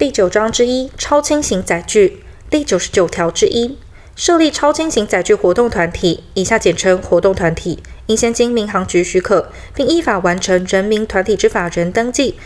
[0.00, 3.76] 第九章之一超轻型载具第九十九条之一，
[4.16, 12.36] 设立超轻型载具活动团体（以下简称活动团体），应先经民航局许可，并依法完成人民团体之法人登记，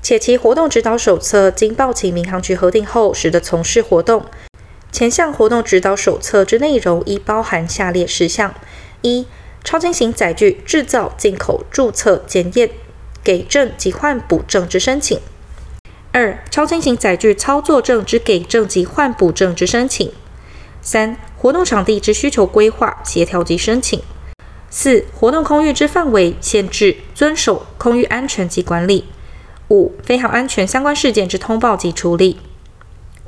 [0.00, 4.24] 且其活动指导手册经报请民航局核定后，始得从事活动。
[4.90, 8.54] 前项活动指导手册之内容，应包含下列事项：
[9.02, 9.26] 一、
[9.62, 12.70] 超轻型载具制造、进口、注册、检验、
[13.22, 15.18] 给证及换补证之申请；
[16.16, 20.10] 二、超轻型载具操作证之给证及换补证之申请；
[20.80, 23.98] 三、活动场地之需求规划、协调及申请；
[24.70, 29.02] 四、活动空域之范围、限制、遵守空域安全及管理；
[29.70, 32.38] 五、飞行安全相关事件之通报及处理。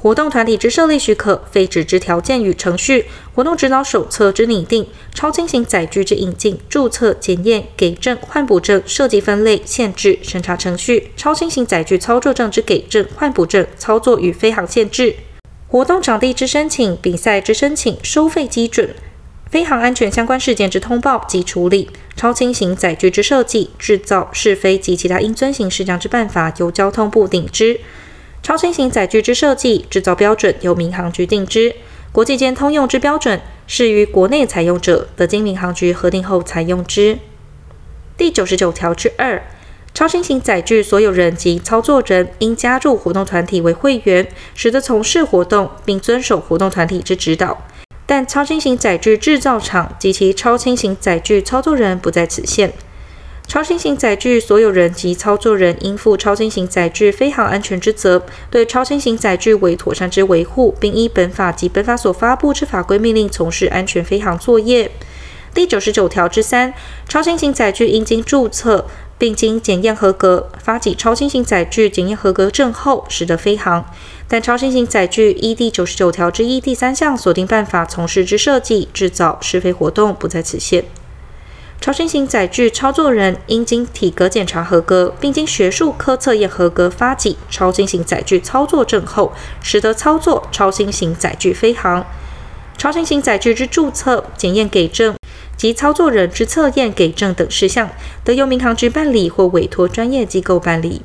[0.06, 15.16] 活动团体之设立许可、非纸之条件与程序、活动指导手册之拟定、超轻型载具之引进、注册、检验、给证、换补证、设计分类、限制、审查程序、超轻型载具操作证之给证、换补证、操作与飞航限制、
[15.66, 18.94] 活动场地之申请、比赛之申请、收费基准、
[19.50, 27.80] 飞航安全相关事件之通报及处理、超轻型载具之设计、制造、试飞及其他应遵行事项之办法，由交通部定之。
[28.46, 31.74] 超轻型载具之设计、制造标准由民航局定之，
[32.12, 37.18] 国际间通用之标准，适于国内采用者，得经民航局核定后采用之。
[38.16, 39.42] 第九十九条之二，
[39.92, 47.66] 超轻型载具所有人及操作人应加入活动团体为会员，使得从事活动，并遵守活动团体之指导。
[48.06, 52.72] 但超轻型载具制造厂及其超轻型载具操作人不在此限。
[53.48, 64.90] 超轻型载具所有人及操作人应负超轻型载具飞行安全之责，对超轻型载具为妥善之维护，并依本法及本法所发布之法规命令从事安全飞行作业。
[65.54, 66.74] 第九十九条之三，
[67.08, 68.84] 超轻型载具应经注册，
[69.16, 73.84] 并经检验合格，发给超轻型载具检验合格证后，始得飞行。
[74.28, 80.84] 但超轻型载具依第九十九条之一第三项所定办法从事之设计、制造、试飞活动，不在此限。
[81.80, 89.32] 超轻型载具操作人应经体格检查合格，并经学术科测验合格，发给超轻型载具操作证后，
[89.62, 92.04] 始得操作超轻型载具飞航。
[92.76, 95.14] 超轻型载具之注册、检验给证
[95.56, 97.88] 及操作人之测验给证等事项，
[98.24, 101.02] 得由民航局办理或委托专业机构办理。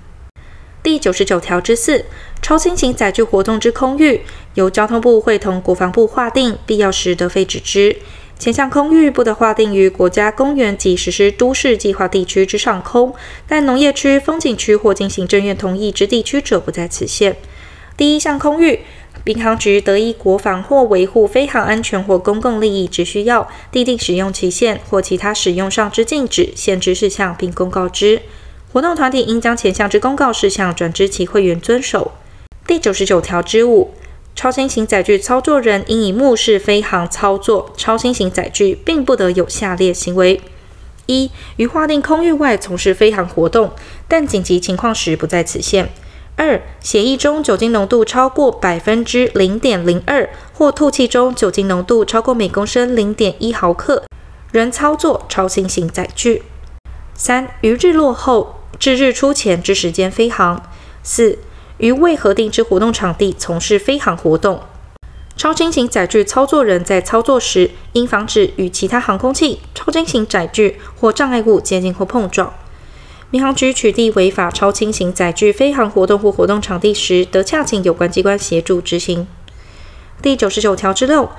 [0.83, 2.05] 第九十九条之四，
[2.41, 4.21] 超轻型载具活动之空域，
[4.55, 7.97] 由交通部会同国防部划定，必要时得废止之。
[8.41, 13.13] 前项空域不得划定于国家公园及实施都市计划地区之上空，
[13.47, 17.35] 但农业区、风景区或经行政院同意之地区者不在此限。
[17.96, 18.79] 第一项空域，
[19.24, 28.23] 民航局得依国防或维护飞航安全或公共利益之需要，订定使用期限或其他使用上之禁止、限制事项，并公告之。
[28.73, 32.13] 活动团体应将前项之公告事项转知其会员遵守。
[32.66, 33.91] 第九十九条之五。
[34.35, 40.41] 超轻型载具操作人应以目视飞航操作超轻型载具，并不得有下列行为：
[41.05, 43.71] 一、于划定空域外从事飞航活动，
[44.07, 45.85] 但紧急情况时不在此限；
[46.37, 54.03] 二、血液中酒精浓度超过百分之零点零二，或吐气中酒精浓度超过每公升零点一毫克，
[54.51, 56.41] 仍操作超轻型载具；
[57.13, 60.63] 三、于日落后至日出前之时间飞航；
[61.03, 61.37] 四、
[61.81, 64.61] 于未核定之活动场地从事飞航活动，
[65.35, 72.53] 超轻型载具操作人在操作时，应防止与其他航空器、超轻型载具或障碍物接近或碰撞。
[73.31, 79.27] 民航局取缔违法超轻型载具飞航活动或活动场地时，得洽请有关机关协助执行。
[80.21, 81.31] 第九十九条之六，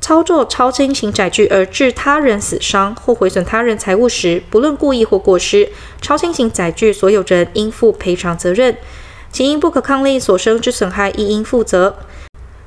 [0.00, 5.68] 操作超轻型载具而致他人死伤或毁损他人财物时，不论故意或过失，
[6.00, 8.76] 超轻型载具所有人应负赔偿责任。
[9.34, 11.96] 其因不可抗力所生之损害，亦应负责。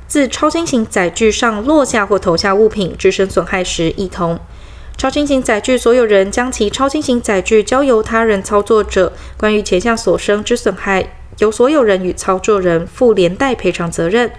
[0.06, 4.38] 自超轻型载具上落下或投下物品，致生损害时，亦同。
[4.98, 14.30] 超轻型载具所有人将其超轻型载具交由他人操作者，关于前项所生之损害，由所有人与操作人负连带赔偿责任。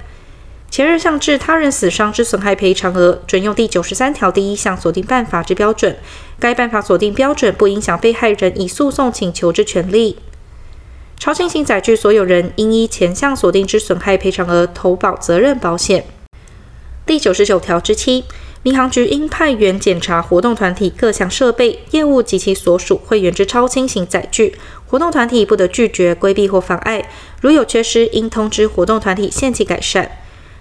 [0.70, 5.96] 前二项致他人死伤之损害赔偿额，准用第九十三条第一项锁定办法之标准。
[6.38, 10.18] 该办法锁定标准不影响被害人以诉讼请求之权利。
[11.18, 16.04] 超轻型载具所有人应依前项所定之损害赔偿额投保责任保险。
[17.04, 18.24] 第九十九条之七，
[18.62, 24.56] 民航局应派员检查活动团体各项设备、业务及其所属会员之超轻型载具，
[24.86, 27.08] 活动团体不得拒绝、规避或妨碍。
[27.40, 30.10] 如有缺失，应通知活动团体限期改善。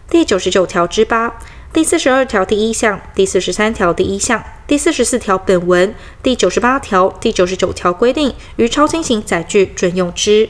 [0.09, 1.37] 第九十九条之八。
[1.73, 10.49] 第四十二条第一项、第四十三条第一项、第四十四条本文、第九十八条、第九十九条规定，于超轻型载具准用之。